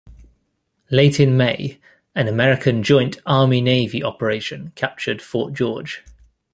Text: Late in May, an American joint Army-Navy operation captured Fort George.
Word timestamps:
Late 0.89 1.19
in 1.19 1.37
May, 1.37 1.79
an 2.15 2.27
American 2.27 2.81
joint 2.81 3.19
Army-Navy 3.27 4.03
operation 4.03 4.71
captured 4.73 5.21
Fort 5.21 5.53
George. 5.53 6.03